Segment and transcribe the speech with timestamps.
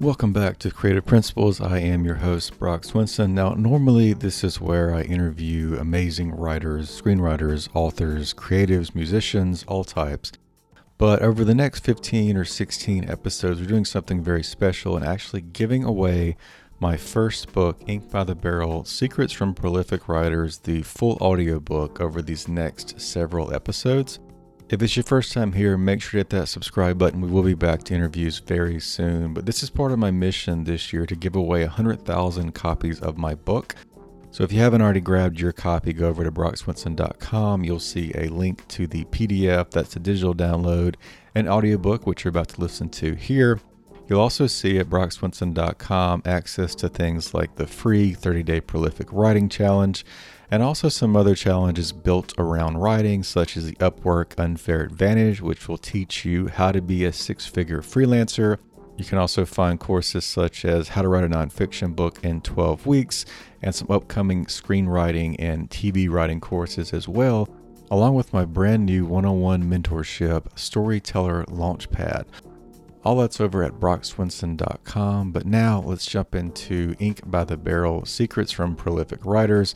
[0.00, 1.60] Welcome back to Creative Principles.
[1.60, 3.32] I am your host, Brock Swinson.
[3.32, 10.32] Now, normally this is where I interview amazing writers, screenwriters, authors, creatives, musicians, all types.
[10.96, 15.42] But over the next 15 or 16 episodes, we're doing something very special and actually
[15.42, 16.38] giving away
[16.78, 22.22] my first book, Ink by the Barrel Secrets from Prolific Writers, the full audiobook over
[22.22, 24.18] these next several episodes.
[24.70, 27.20] If it's your first time here, make sure to hit that subscribe button.
[27.20, 29.34] We will be back to interviews very soon.
[29.34, 33.18] But this is part of my mission this year to give away 100,000 copies of
[33.18, 33.74] my book.
[34.30, 37.64] So if you haven't already grabbed your copy, go over to brockswinson.com.
[37.64, 40.94] You'll see a link to the PDF, that's a digital download,
[41.34, 43.58] and audiobook, which you're about to listen to here.
[44.08, 49.48] You'll also see at brockswinson.com access to things like the free 30 day prolific writing
[49.48, 50.04] challenge
[50.50, 55.68] and also some other challenges built around writing, such as the Upwork Unfair Advantage, which
[55.68, 58.58] will teach you how to be a six figure freelancer.
[58.96, 62.86] You can also find courses such as how to write a nonfiction book in 12
[62.86, 63.24] weeks
[63.62, 67.48] and some upcoming screenwriting and TV writing courses as well,
[67.90, 72.26] along with my brand new one on one mentorship, Storyteller Launchpad.
[73.02, 75.32] All that's over at brockswinson.com.
[75.32, 79.74] But now let's jump into Ink by the Barrel Secrets from Prolific Writers.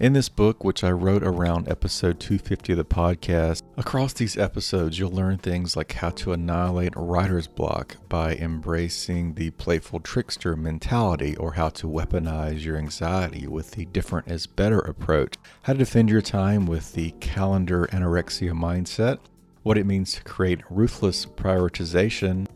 [0.00, 4.96] In this book, which I wrote around episode 250 of the podcast, across these episodes,
[4.96, 11.34] you'll learn things like how to annihilate writer's block by embracing the playful trickster mentality,
[11.36, 16.10] or how to weaponize your anxiety with the different is better approach, how to defend
[16.10, 19.18] your time with the calendar anorexia mindset,
[19.64, 22.46] what it means to create ruthless prioritization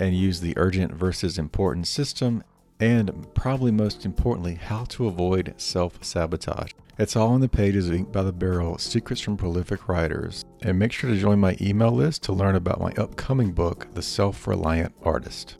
[0.00, 2.42] and use the urgent versus important system,
[2.80, 6.72] and probably most importantly, how to avoid self sabotage.
[6.98, 10.44] It's all on the pages of Ink by the Barrel Secrets from Prolific Writers.
[10.62, 14.02] And make sure to join my email list to learn about my upcoming book, The
[14.02, 15.54] Self Reliant Artist.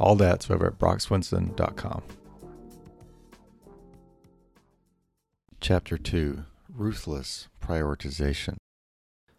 [0.00, 2.02] All that's over at brockswinson.com.
[5.60, 6.42] Chapter 2
[6.74, 8.56] Ruthless Prioritization.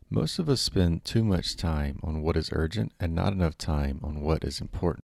[0.09, 3.99] Most of us spend too much time on what is urgent and not enough time
[4.01, 5.03] on what is important.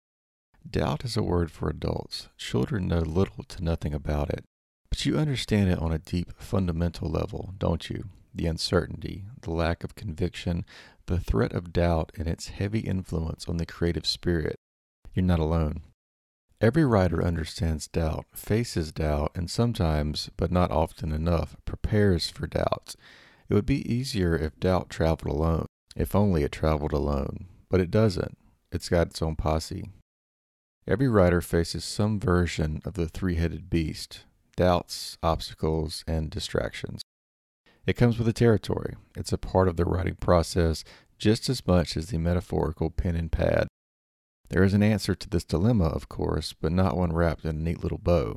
[0.71, 2.29] Doubt is a word for adults.
[2.37, 4.45] Children know little to nothing about it.
[4.91, 8.05] But you understand it on a deep, fundamental level, don't you?
[8.34, 10.65] The uncertainty, the lack of conviction,
[11.06, 14.56] the threat of doubt, and its heavy influence on the creative spirit.
[15.15, 15.83] You're not alone.
[16.61, 22.97] Every writer understands doubt, faces doubt, and sometimes, but not often enough, prepares for doubts.
[23.49, 27.47] It would be easier if doubt traveled alone, if only it traveled alone.
[27.71, 28.37] But it doesn't.
[28.71, 29.91] It's got its own posse.
[30.87, 34.25] Every writer faces some version of the three headed beast
[34.60, 37.00] doubts, obstacles, and distractions.
[37.87, 38.94] It comes with the territory.
[39.16, 40.84] It's a part of the writing process
[41.16, 43.69] just as much as the metaphorical pen and pad.
[44.50, 47.59] There is an answer to this dilemma, of course, but not one wrapped in a
[47.59, 48.37] neat little bow.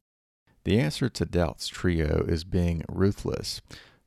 [0.63, 3.61] The answer to Doubt's trio is being ruthless,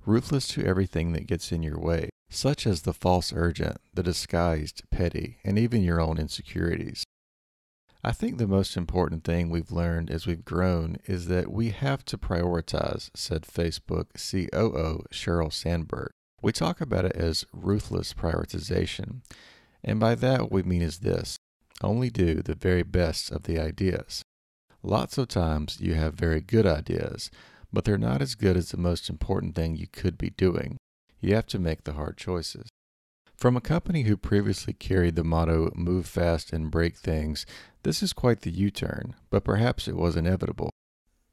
[0.07, 4.85] ruthless to everything that gets in your way, such as the false urgent, the disguised
[4.91, 7.05] petty, and even your own insecurities.
[8.07, 12.05] I think the most important thing we've learned as we've grown is that we have
[12.05, 16.11] to prioritize, said Facebook COO Sheryl Sandberg.
[16.41, 19.23] We talk about it as ruthless prioritization,
[19.83, 21.37] and by that what we mean is this
[21.83, 24.23] only do the very best of the ideas.
[24.85, 27.29] Lots of times you have very good ideas,
[27.73, 30.77] but they're not as good as the most important thing you could be doing.
[31.21, 32.69] You have to make the hard choices.
[33.37, 37.45] From a company who previously carried the motto move fast and break things,
[37.83, 40.71] this is quite the U turn, but perhaps it was inevitable.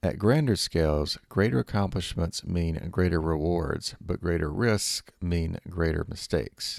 [0.03, 6.77] At grander scales, greater accomplishments mean greater rewards, but greater risks mean greater mistakes.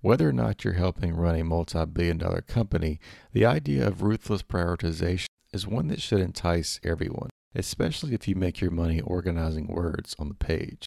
[0.00, 2.98] Whether or not you're helping run a multi billion dollar company,
[3.32, 8.60] the idea of ruthless prioritization is one that should entice everyone, especially if you make
[8.60, 10.86] your money organizing words on the page.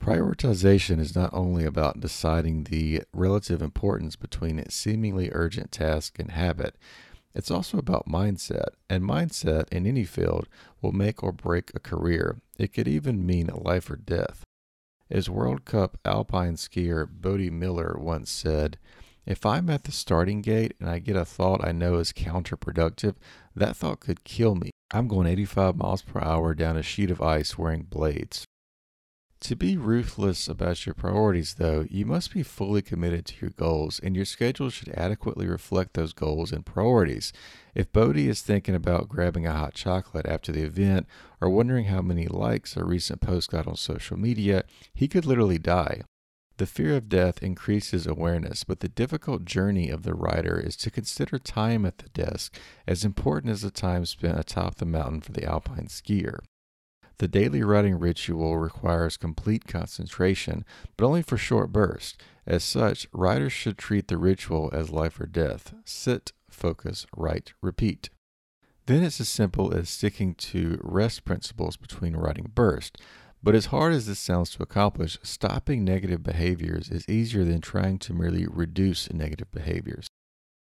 [0.00, 6.30] Prioritization is not only about deciding the relative importance between a seemingly urgent task and
[6.30, 6.76] habit,
[7.34, 10.48] it's also about mindset, and mindset in any field
[10.80, 12.40] will make or break a career.
[12.58, 14.44] It could even mean life or death.
[15.10, 18.78] As World Cup alpine skier Bode Miller once said,
[19.24, 23.14] If I'm at the starting gate and I get a thought I know is counterproductive,
[23.54, 24.70] that thought could kill me.
[24.90, 28.44] I'm going 85 miles per hour down a sheet of ice wearing blades.
[29.42, 34.00] To be ruthless about your priorities, though, you must be fully committed to your goals,
[34.00, 37.32] and your schedule should adequately reflect those goals and priorities.
[37.72, 41.06] If Bode is thinking about grabbing a hot chocolate after the event
[41.40, 45.58] or wondering how many likes a recent post got on social media, he could literally
[45.58, 46.02] die.
[46.56, 50.90] The fear of death increases awareness, but the difficult journey of the writer is to
[50.90, 52.58] consider time at the desk
[52.88, 56.40] as important as the time spent atop the mountain for the alpine skier.
[57.18, 60.64] The daily writing ritual requires complete concentration,
[60.96, 62.16] but only for short bursts.
[62.46, 68.10] As such, writers should treat the ritual as life or death sit, focus, write, repeat.
[68.86, 73.02] Then it's as simple as sticking to rest principles between writing bursts.
[73.42, 77.98] But as hard as this sounds to accomplish, stopping negative behaviors is easier than trying
[77.98, 80.06] to merely reduce negative behaviors.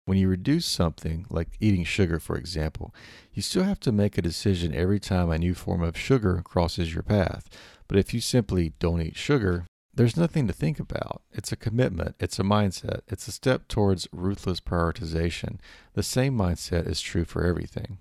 [0.05, 2.93] When you reduce something, like eating sugar for example,
[3.33, 6.93] you still have to make a decision every time a new form of sugar crosses
[6.93, 7.49] your path.
[7.87, 9.65] But if you simply don't eat sugar,
[9.95, 11.23] there's nothing to think about.
[11.31, 15.57] It's a commitment, it's a mindset, it's a step towards ruthless prioritization.
[15.93, 17.97] The same mindset is true for everything.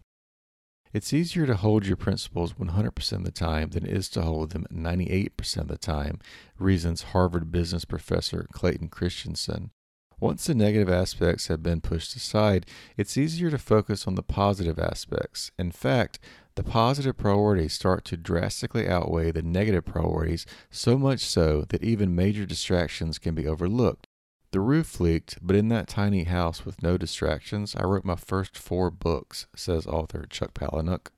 [0.93, 4.51] It's easier to hold your principles 100% of the time than it is to hold
[4.51, 6.21] them 98% of the time,
[6.59, 9.71] reasons Harvard business professor Clayton Christensen.
[10.21, 12.67] Once the negative aspects have been pushed aside,
[12.97, 15.51] it's easier to focus on the positive aspects.
[15.59, 16.19] In fact,
[16.55, 22.15] the positive priorities start to drastically outweigh the negative priorities, so much so that even
[22.15, 24.07] major distractions can be overlooked.
[24.53, 28.57] The roof leaked, but in that tiny house with no distractions, I wrote my first
[28.57, 31.09] four books, says author Chuck Palahniuk.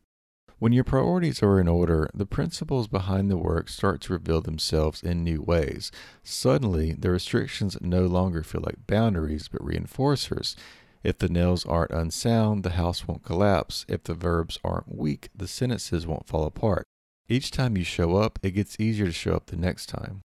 [0.58, 5.02] When your priorities are in order, the principles behind the work start to reveal themselves
[5.02, 5.92] in new ways.
[6.22, 10.56] Suddenly, the restrictions no longer feel like boundaries but reinforcers.
[11.04, 13.84] If the nails aren't unsound, the house won't collapse.
[13.86, 16.86] If the verbs aren't weak, the sentences won't fall apart.
[17.28, 20.22] Each time you show up, it gets easier to show up the next time.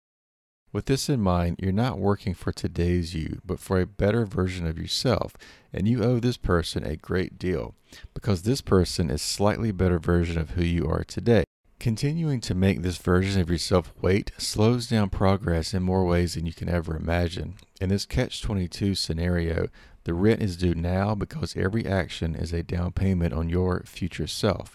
[0.76, 4.68] With this in mind, you're not working for today's you, but for a better version
[4.68, 5.32] of yourself,
[5.72, 7.76] and you owe this person a great deal
[8.14, 11.46] because this person is slightly better version of who you are today.
[11.80, 16.46] Continuing to make this version of yourself wait slows down progress in more ways than
[16.46, 17.56] you can ever imagine.
[17.80, 19.70] In this catch 22 scenario,
[20.04, 24.28] the rent is due now because every action is a down payment on your future
[24.28, 24.74] self.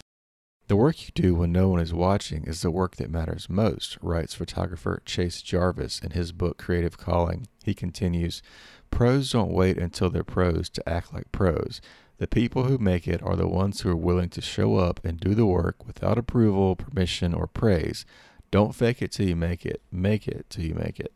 [0.71, 3.97] The work you do when no one is watching is the work that matters most,
[4.01, 7.47] writes photographer Chase Jarvis in his book Creative Calling.
[7.61, 8.41] He continues
[8.89, 11.81] Pros don't wait until they're pros to act like pros.
[12.19, 15.19] The people who make it are the ones who are willing to show up and
[15.19, 18.05] do the work without approval, permission, or praise.
[18.49, 21.11] Don't fake it till you make it, make it till you make it.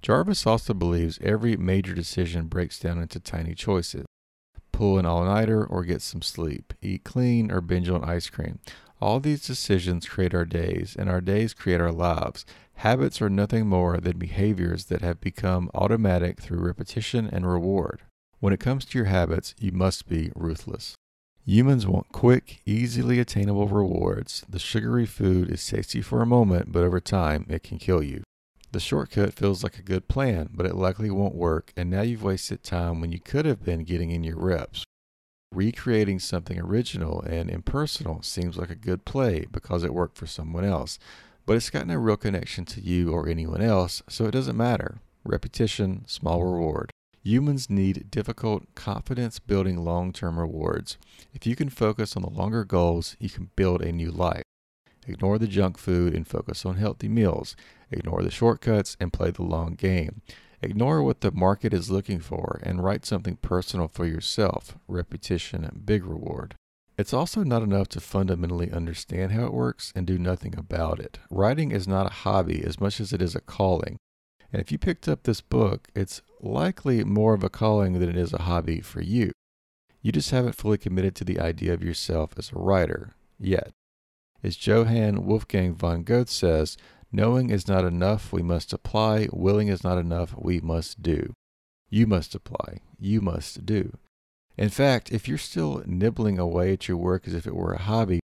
[0.00, 4.06] Jarvis also believes every major decision breaks down into tiny choices
[4.76, 8.58] pull an all nighter or get some sleep, eat clean or binge on ice cream.
[9.00, 12.46] All these decisions create our days, and our days create our lives.
[12.76, 18.02] Habits are nothing more than behaviors that have become automatic through repetition and reward.
[18.40, 20.94] When it comes to your habits, you must be ruthless.
[21.44, 24.44] Humans want quick, easily attainable rewards.
[24.48, 28.22] The sugary food is tasty for a moment, but over time, it can kill you.
[28.72, 32.24] The shortcut feels like a good plan, but it likely won't work, and now you've
[32.24, 34.84] wasted time when you could have been getting in your reps.
[35.52, 40.64] Recreating something original and impersonal seems like a good play because it worked for someone
[40.64, 40.98] else,
[41.46, 45.00] but it's got no real connection to you or anyone else, so it doesn't matter.
[45.24, 46.90] Repetition, small reward.
[47.22, 50.96] Humans need difficult, confidence building long term rewards.
[51.32, 54.42] If you can focus on the longer goals, you can build a new life.
[55.08, 57.56] Ignore the junk food and focus on healthy meals.
[57.90, 60.22] Ignore the shortcuts and play the long game.
[60.62, 64.76] Ignore what the market is looking for and write something personal for yourself.
[64.88, 66.54] Repetition, big reward.
[66.98, 71.18] It's also not enough to fundamentally understand how it works and do nothing about it.
[71.30, 73.98] Writing is not a hobby as much as it is a calling.
[74.50, 78.16] And if you picked up this book, it's likely more of a calling than it
[78.16, 79.32] is a hobby for you.
[80.00, 83.72] You just haven't fully committed to the idea of yourself as a writer yet.
[84.42, 86.76] As Johann Wolfgang von Goethe says,
[87.16, 89.26] Knowing is not enough, we must apply.
[89.32, 91.32] Willing is not enough, we must do.
[91.88, 92.80] You must apply.
[92.98, 93.96] You must do.
[94.58, 97.80] In fact, if you're still nibbling away at your work as if it were a
[97.80, 98.20] hobby,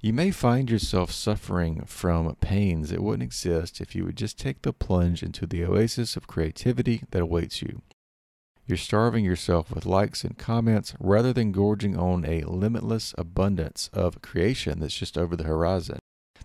[0.00, 4.62] you may find yourself suffering from pains that wouldn't exist if you would just take
[4.62, 7.82] the plunge into the oasis of creativity that awaits you.
[8.68, 14.22] You're starving yourself with likes and comments rather than gorging on a limitless abundance of
[14.22, 15.98] creation that's just over the horizon.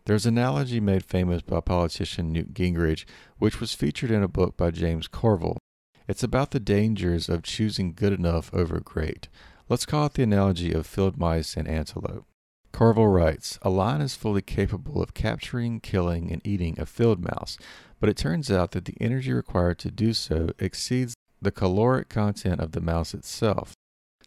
[0.06, 3.06] There's an analogy made famous by politician Newt Gingrich,
[3.38, 5.58] which was featured in a book by James Carville.
[6.08, 9.30] It's about the dangers of choosing good enough over great.
[9.70, 12.26] Let's call it the analogy of field mice and antelope.
[12.74, 17.58] Carville writes A lion is fully capable of capturing, killing, and eating a field mouse,
[18.00, 22.60] but it turns out that the energy required to do so exceeds the caloric content
[22.60, 23.74] of the mouse itself.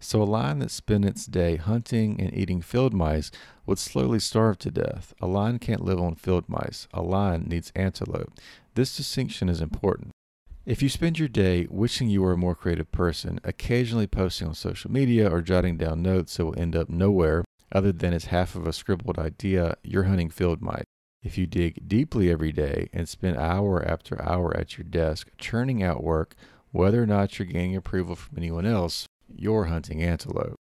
[0.01, 3.31] So a lion that spent its day hunting and eating field mice
[3.65, 5.15] would slowly starve to death.
[5.21, 6.87] A lion can't live on field mice.
[6.93, 8.33] A lion needs antelope.
[8.75, 10.11] This distinction is important.
[10.67, 14.55] If you spend your day wishing you were a more creative person, occasionally posting on
[14.55, 18.55] social media or jotting down notes that will end up nowhere other than as half
[18.55, 20.85] of a scribbled idea, you're hunting field mice.
[21.23, 25.83] If you dig deeply every day and spend hour after hour at your desk churning
[25.83, 26.35] out work,
[26.71, 30.57] whether or not you're gaining approval from anyone else, you're hunting antelope.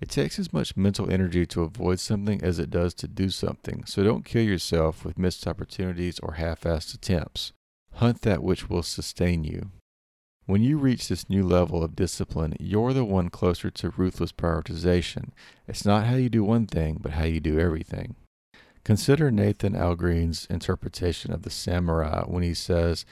[0.00, 3.84] It takes as much mental energy to avoid something as it does to do something,
[3.86, 7.52] so don't kill yourself with missed opportunities or half assed attempts.
[7.94, 9.70] Hunt that which will sustain you.
[10.44, 15.30] When you reach this new level of discipline, you're the one closer to ruthless prioritization.
[15.66, 18.14] It's not how you do one thing, but how you do everything.
[18.84, 23.04] Consider Nathan Algren's interpretation of the samurai when he says,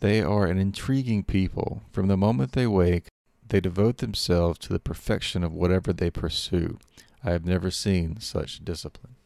[0.00, 1.80] They are an intriguing people.
[1.90, 3.08] From the moment they wake,
[3.48, 6.78] they devote themselves to the perfection of whatever they pursue.
[7.22, 9.16] I have never seen such discipline.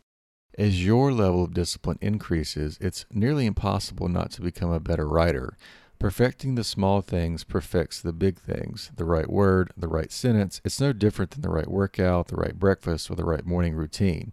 [0.59, 5.57] As your level of discipline increases, it's nearly impossible not to become a better writer.
[5.99, 8.91] Perfecting the small things perfects the big things.
[8.97, 12.59] The right word, the right sentence, it's no different than the right workout, the right
[12.59, 14.33] breakfast, or the right morning routine.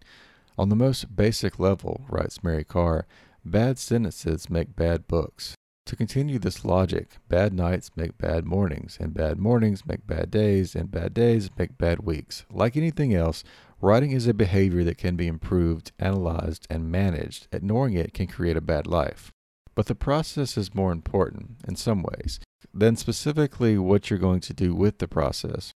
[0.56, 3.06] On the most basic level, writes Mary Karr,
[3.44, 5.54] bad sentences make bad books.
[5.88, 10.76] To continue this logic, bad nights make bad mornings, and bad mornings make bad days,
[10.76, 12.44] and bad days make bad weeks.
[12.50, 13.42] Like anything else,
[13.80, 17.48] writing is a behavior that can be improved, analyzed, and managed.
[17.52, 19.32] Ignoring it can create a bad life.
[19.74, 22.38] But the process is more important, in some ways,
[22.74, 25.72] than specifically what you're going to do with the process.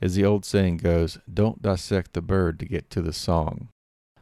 [0.00, 3.70] As the old saying goes, don't dissect the bird to get to the song.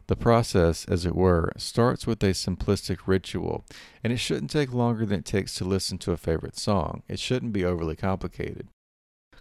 [0.08, 3.64] The process, as it were, starts with a simplistic ritual,
[4.04, 7.02] and it shouldn't take longer than it takes to listen to a favorite song.
[7.08, 8.68] It shouldn't be overly complicated.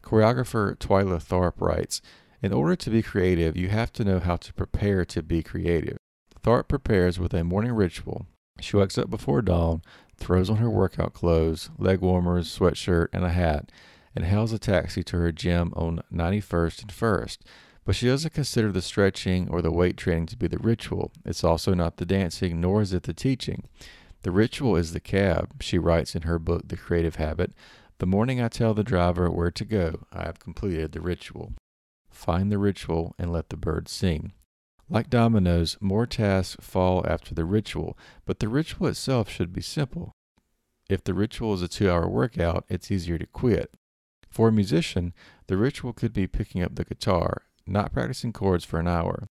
[0.02, 2.02] Choreographer Twyla Tharp writes
[2.42, 5.98] In order to be creative, you have to know how to prepare to be creative.
[6.44, 8.26] Tharp prepares with a morning ritual.
[8.60, 9.82] She wakes up before dawn,
[10.18, 13.72] throws on her workout clothes, leg warmers, sweatshirt, and a hat,
[14.16, 17.38] and hails a taxi to her gym on 91st and 1st.
[17.86, 21.12] But she doesn't consider the stretching or the weight training to be the ritual.
[21.24, 23.68] It's also not the dancing, nor is it the teaching.
[24.24, 27.54] The ritual is the cab, she writes in her book, The Creative Habit.
[28.00, 31.54] The morning I tell the driver where to go, I have completed the ritual.
[32.10, 34.34] Find the ritual and let the birds sing.
[34.90, 40.12] Like dominoes, more tasks fall after the ritual, but the ritual itself should be simple.
[40.90, 43.74] If the ritual is a two hour workout, it's easier to quit.
[44.30, 45.14] For a musician,
[45.48, 49.28] the ritual could be picking up the guitar, not practicing chords for an hour.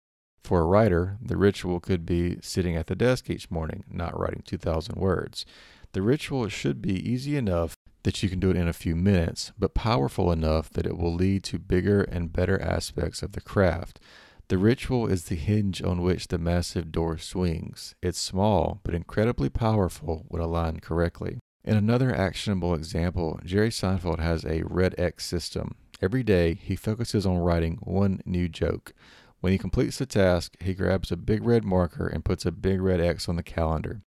[0.44, 4.42] For a writer, the ritual could be sitting at the desk each morning, not writing
[4.46, 5.46] 2,000 words.
[5.92, 9.52] The ritual should be easy enough that you can do it in a few minutes,
[9.58, 14.00] but powerful enough that it will lead to bigger and better aspects of the craft.
[14.48, 17.94] The ritual is the hinge on which the massive door swings.
[18.02, 21.40] It's small, but incredibly powerful when aligned correctly.
[21.64, 25.76] In another actionable example, Jerry Seinfeld has a red X system.
[26.02, 28.94] Every day, he focuses on writing one new joke.
[29.42, 32.82] When he completes the task, he grabs a big red marker and puts a big
[32.82, 34.02] red X on the calendar.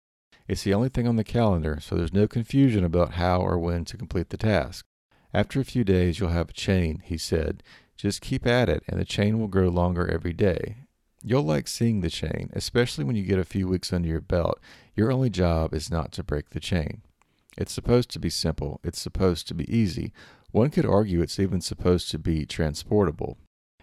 [0.48, 3.86] It's the only thing on the calendar, so there's no confusion about how or when
[3.86, 4.86] to complete the task.
[5.34, 7.64] After a few days, you'll have a chain, he said.
[7.96, 10.78] Just keep at it, and the chain will grow longer every day.
[11.24, 14.60] You'll like seeing the chain, especially when you get a few weeks under your belt.
[14.96, 17.02] Your only job is not to break the chain.
[17.58, 20.14] It's supposed to be simple, it's supposed to be easy,
[20.52, 23.38] one could argue it's even supposed to be transportable.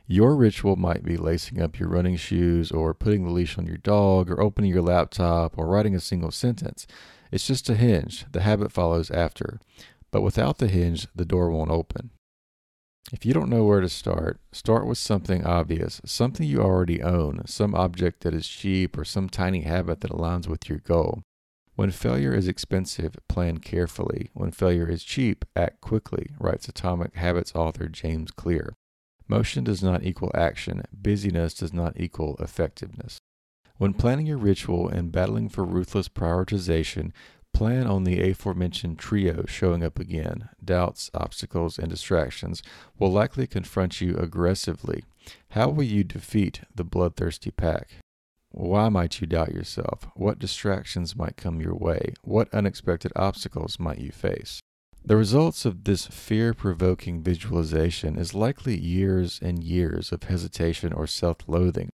[0.07, 3.77] Your ritual might be lacing up your running shoes, or putting the leash on your
[3.77, 6.87] dog, or opening your laptop, or writing a single sentence.
[7.31, 8.25] It's just a hinge.
[8.33, 9.61] The habit follows after.
[10.11, 12.11] But without the hinge, the door won't open.
[13.13, 17.43] If you don't know where to start, start with something obvious, something you already own,
[17.47, 21.23] some object that is cheap, or some tiny habit that aligns with your goal.
[21.79, 24.31] When failure is expensive, plan carefully.
[24.35, 28.75] When failure is cheap, act quickly, writes Atomic Habits author James Clear.
[29.29, 30.83] Motion does not equal action.
[30.93, 33.19] Busyness does not equal effectiveness.
[33.77, 37.13] When planning your ritual and battling for ruthless prioritization,
[37.55, 40.49] plan on the aforementioned trio showing up again.
[40.65, 42.61] Doubts, obstacles, and distractions
[42.99, 45.05] will likely confront you aggressively.
[45.51, 48.01] How will you defeat the bloodthirsty pack?
[48.51, 50.09] Why might you doubt yourself?
[50.15, 52.15] What distractions might come your way?
[52.23, 54.61] What unexpected obstacles might you face?
[55.05, 61.07] The results of this fear provoking visualization is likely years and years of hesitation or
[61.07, 61.91] self loathing.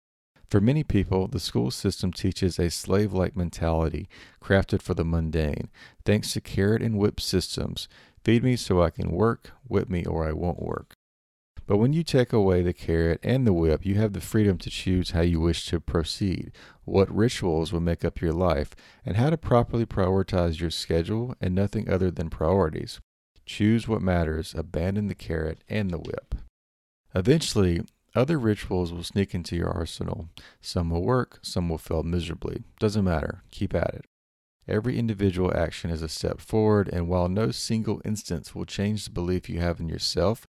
[0.49, 4.09] For many people, the school system teaches a slave like mentality
[4.41, 5.69] crafted for the mundane,
[6.05, 7.87] thanks to carrot and whip systems
[8.23, 10.93] feed me so I can work, whip me or I won't work.
[11.69, 14.71] But when you take away the carrot and the whip, you have the freedom to
[14.71, 16.51] choose how you wish to proceed,
[16.83, 18.71] what rituals will make up your life,
[19.05, 22.99] and how to properly prioritize your schedule and nothing other than priorities.
[23.45, 26.33] Choose what matters, abandon the carrot and the whip.
[27.13, 27.81] Eventually,
[28.15, 30.27] other rituals will sneak into your arsenal.
[30.61, 32.63] Some will work, some will fail miserably.
[32.79, 34.05] Doesn't matter, keep at it.
[34.67, 39.11] Every individual action is a step forward, and while no single instance will change the
[39.11, 40.47] belief you have in yourself,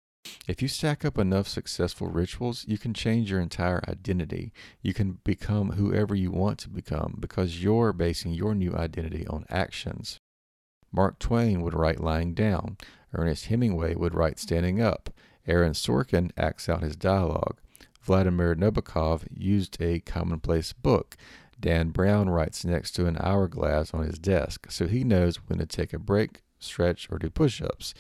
[0.48, 4.52] if you stack up enough successful rituals, you can change your entire identity.
[4.82, 9.46] You can become whoever you want to become because you're basing your new identity on
[9.50, 10.20] actions.
[10.92, 12.78] Mark Twain would write lying down.
[13.14, 15.10] Ernest Hemingway would write standing up.
[15.48, 17.58] Aaron Sorkin acts out his dialogue.
[18.02, 21.16] Vladimir Nabokov used a commonplace book.
[21.60, 25.66] Dan Brown writes next to an hourglass on his desk, so he knows when to
[25.66, 27.94] take a break, stretch, or do push ups.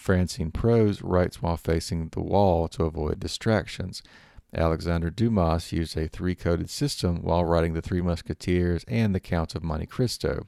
[0.00, 4.02] Francine Prose writes while facing the wall to avoid distractions.
[4.54, 9.54] Alexander Dumas used a three coded system while writing The Three Musketeers and The Count
[9.54, 10.46] of Monte Cristo.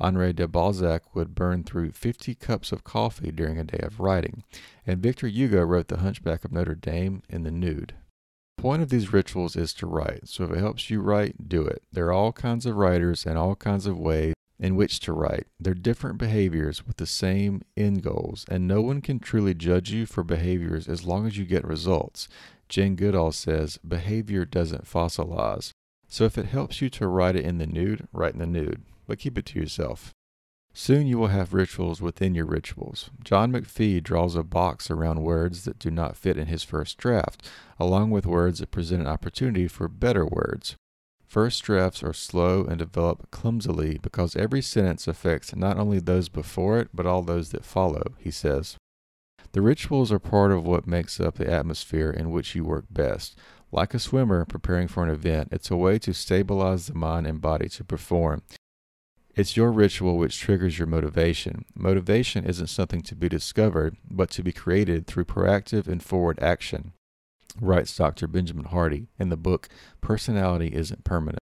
[0.00, 4.42] Henri de Balzac would burn through 50 cups of coffee during a day of writing,
[4.84, 7.94] and Victor Hugo wrote The Hunchback of Notre Dame in the nude.
[8.56, 11.64] The point of these rituals is to write, so if it helps you write, do
[11.64, 11.84] it.
[11.92, 15.46] There are all kinds of writers and all kinds of ways in which to write.
[15.58, 20.06] They're different behaviors with the same end goals, and no one can truly judge you
[20.06, 22.28] for behaviors as long as you get results.
[22.68, 25.72] Jane Goodall says, behavior doesn't fossilize.
[26.06, 28.82] So if it helps you to write it in the nude, write in the nude,
[29.06, 30.12] but keep it to yourself.
[30.72, 33.10] Soon you will have rituals within your rituals.
[33.24, 37.48] John McPhee draws a box around words that do not fit in his first draft,
[37.78, 40.76] along with words that present an opportunity for better words.
[41.30, 46.80] First drafts are slow and develop clumsily because every sentence affects not only those before
[46.80, 48.76] it, but all those that follow, he says.
[49.52, 53.38] The rituals are part of what makes up the atmosphere in which you work best.
[53.70, 57.40] Like a swimmer preparing for an event, it's a way to stabilize the mind and
[57.40, 58.42] body to perform.
[59.36, 61.64] It's your ritual which triggers your motivation.
[61.76, 66.92] Motivation isn't something to be discovered, but to be created through proactive and forward action
[67.60, 68.26] writes Dr.
[68.26, 69.68] Benjamin Hardy in the book
[70.00, 71.40] Personality Isn't Permanent.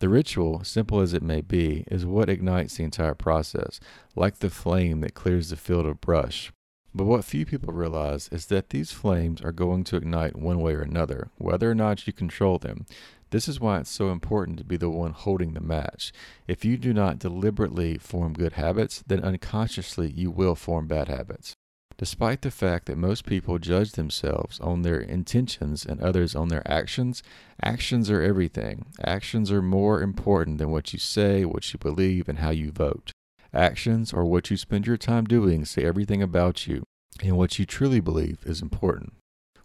[0.00, 3.80] The ritual, simple as it may be, is what ignites the entire process,
[4.16, 6.50] like the flame that clears the field of brush.
[6.94, 10.74] But what few people realize is that these flames are going to ignite one way
[10.74, 12.86] or another, whether or not you control them.
[13.30, 16.12] This is why it's so important to be the one holding the match.
[16.48, 21.54] If you do not deliberately form good habits, then unconsciously you will form bad habits.
[22.00, 26.66] Despite the fact that most people judge themselves on their intentions and others on their
[26.66, 27.22] actions,
[27.62, 28.86] actions are everything.
[29.04, 33.12] Actions are more important than what you say, what you believe, and how you vote.
[33.52, 36.84] Actions, or what you spend your time doing, say everything about you
[37.22, 39.12] and what you truly believe is important.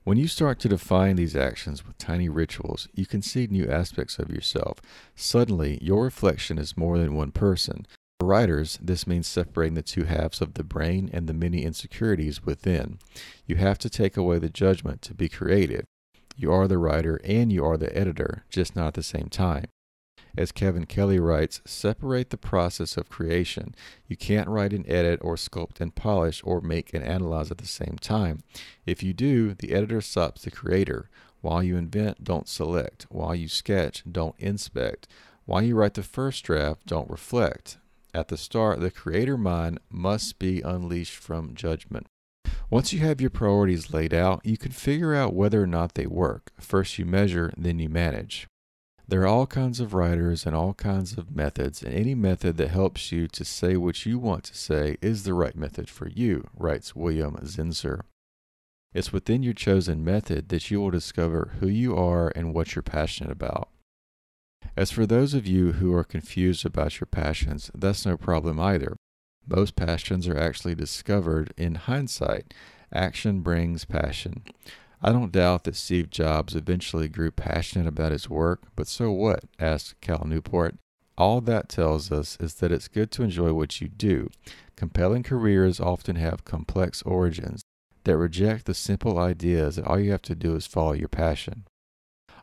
[0.03, 4.19] When you start to define these actions with tiny rituals, you can see new aspects
[4.19, 4.81] of yourself.
[5.15, 7.87] Suddenly, your reflection is more than one person.
[8.19, 12.45] For writers, this means separating the two halves of the brain and the many insecurities
[12.45, 12.99] within.
[13.45, 15.83] You have to take away the judgment to be creative.
[16.37, 19.65] You are the writer and you are the editor, just not at the same time.
[20.37, 23.75] As Kevin Kelly writes, separate the process of creation.
[24.07, 27.65] You can't write and edit or sculpt and polish or make and analyze at the
[27.65, 28.39] same time.
[28.85, 31.09] If you do, the editor stops the creator.
[31.41, 33.07] While you invent, don't select.
[33.09, 35.07] While you sketch, don't inspect.
[35.45, 37.77] While you write the first draft, don't reflect.
[38.15, 42.07] At the start, the creator mind must be unleashed from judgment.
[42.69, 46.07] Once you have your priorities laid out, you can figure out whether or not they
[46.07, 46.53] work.
[46.57, 48.47] First, you measure, then you manage.
[49.05, 52.69] There are all kinds of writers and all kinds of methods, and any method that
[52.69, 56.47] helps you to say what you want to say is the right method for you,
[56.55, 58.03] writes William Zinsser.
[58.93, 62.81] It's within your chosen method that you will discover who you are and what you're
[62.81, 63.67] passionate about.
[64.77, 68.95] As for those of you who are confused about your passions, that's no problem either.
[69.47, 72.53] Most passions are actually discovered in hindsight.
[72.91, 74.43] Action brings passion.
[75.01, 79.43] I don't doubt that Steve Jobs eventually grew passionate about his work, but so what?
[79.59, 80.75] asked Cal Newport.
[81.17, 84.29] All that tells us is that it's good to enjoy what you do.
[84.75, 87.61] Compelling careers often have complex origins
[88.03, 91.65] that reject the simple ideas that all you have to do is follow your passion.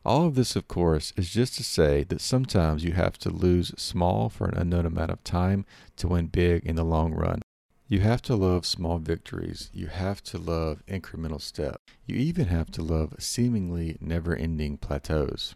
[0.04, 3.72] All of this, of course, is just to say that sometimes you have to lose
[3.76, 5.64] small for an unknown amount of time
[5.96, 7.40] to win big in the long run.
[7.86, 9.70] You have to love small victories.
[9.72, 11.78] You have to love incremental steps.
[12.04, 15.54] You even have to love seemingly never ending plateaus.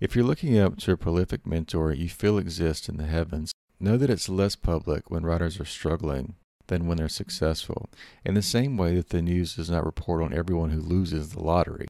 [0.00, 3.96] If you're looking up to a prolific mentor you feel exists in the heavens, know
[3.96, 6.34] that it's less public when writers are struggling
[6.66, 7.88] than when they're successful,
[8.24, 11.42] in the same way that the news does not report on everyone who loses the
[11.42, 11.86] lottery.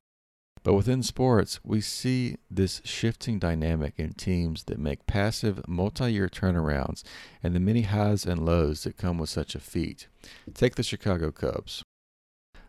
[0.64, 6.28] But within sports, we see this shifting dynamic in teams that make passive, multi year
[6.28, 7.02] turnarounds
[7.42, 10.06] and the many highs and lows that come with such a feat.
[10.54, 11.82] Take the Chicago Cubs.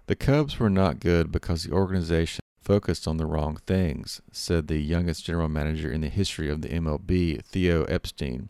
[0.07, 4.81] The Cubs were not good because the organization focused on the wrong things, said the
[4.81, 8.49] youngest general manager in the history of the MLB, Theo Epstein.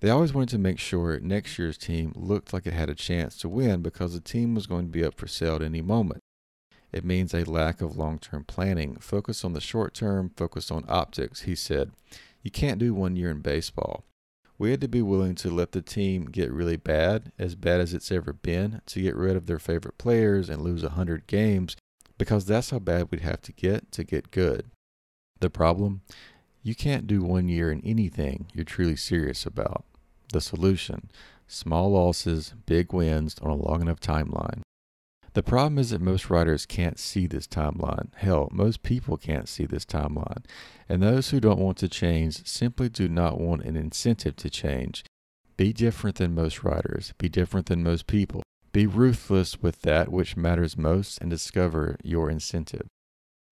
[0.00, 3.36] They always wanted to make sure next year's team looked like it had a chance
[3.38, 6.21] to win because the team was going to be up for sale at any moment.
[6.92, 8.96] It means a lack of long term planning.
[8.96, 11.92] Focus on the short term, focus on optics, he said.
[12.42, 14.04] You can't do one year in baseball.
[14.58, 17.94] We had to be willing to let the team get really bad, as bad as
[17.94, 21.76] it's ever been, to get rid of their favorite players and lose a 100 games,
[22.18, 24.66] because that's how bad we'd have to get to get good.
[25.40, 26.02] The problem?
[26.62, 29.84] You can't do one year in anything you're truly serious about.
[30.32, 31.10] The solution?
[31.48, 34.62] Small losses, big wins on a long enough timeline.
[35.34, 38.14] The problem is that most writers can't see this timeline.
[38.16, 40.44] Hell, most people can't see this timeline.
[40.88, 45.04] And those who don't want to change simply do not want an incentive to change.
[45.56, 47.14] Be different than most writers.
[47.16, 48.42] Be different than most people.
[48.72, 52.86] Be ruthless with that which matters most and discover your incentive.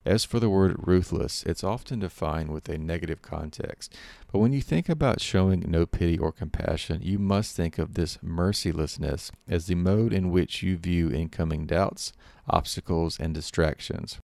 [0.04, 3.94] As for the word ruthless, it's often defined with a negative context.
[4.32, 8.18] But when you think about showing no pity or compassion, you must think of this
[8.22, 12.14] mercilessness as the mode in which you view incoming doubts,
[12.48, 14.18] obstacles, and distractions.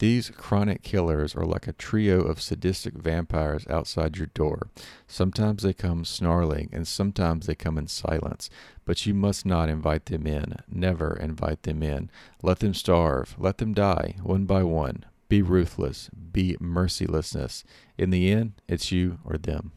[0.00, 4.70] These chronic killers are like a trio of sadistic vampires outside your door.
[5.06, 8.48] Sometimes they come snarling, and sometimes they come in silence.
[8.86, 10.56] But you must not invite them in.
[10.66, 12.10] Never invite them in.
[12.42, 13.36] Let them starve.
[13.38, 15.04] Let them die, one by one.
[15.28, 16.08] Be ruthless.
[16.32, 17.62] Be mercilessness.
[17.98, 19.72] In the end, it's you or them.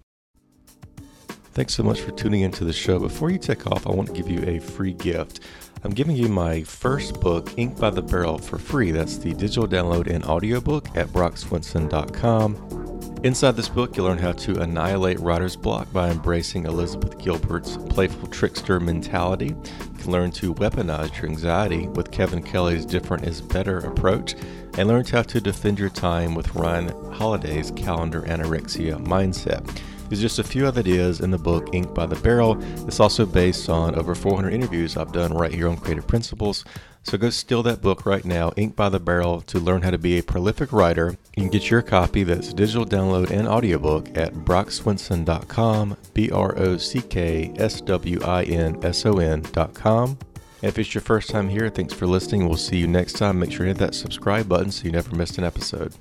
[1.54, 2.98] Thanks so much for tuning into the show.
[2.98, 5.42] Before you take off, I want to give you a free gift.
[5.84, 8.92] I'm giving you my first book, Ink by the Barrel, for free.
[8.92, 13.20] That's the digital download and audiobook at brockswinson.com.
[13.24, 18.30] Inside this book, you'll learn how to annihilate writer's block by embracing Elizabeth Gilbert's playful
[18.30, 19.48] trickster mentality.
[19.48, 24.36] You can learn to weaponize your anxiety with Kevin Kelly's different is better approach,
[24.78, 29.66] and learn how to defend your time with Ryan Holiday's calendar anorexia mindset.
[30.10, 32.62] There's just a few other ideas in the book Ink by the Barrel.
[32.88, 36.66] It's also based on over 400 interviews I've done right here on Creative Principles.
[37.04, 39.98] So go steal that book right now, Ink by the Barrel, to learn how to
[39.98, 41.18] be a prolific writer.
[41.36, 46.78] You can get your copy that's digital download and audiobook at brockswinson.com, B R O
[46.78, 50.18] C K S W I N S O N.com.
[50.62, 52.48] If it's your first time here, thanks for listening.
[52.48, 53.38] We'll see you next time.
[53.38, 55.94] Make sure to hit that subscribe button so you never miss an episode.